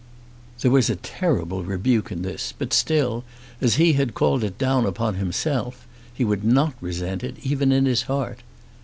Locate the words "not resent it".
6.43-7.35